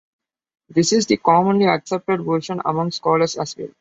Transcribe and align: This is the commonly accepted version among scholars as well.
This 0.67 0.93
is 0.93 1.05
the 1.05 1.17
commonly 1.17 1.67
accepted 1.67 2.25
version 2.25 2.59
among 2.65 2.89
scholars 2.89 3.37
as 3.37 3.55
well. 3.55 3.67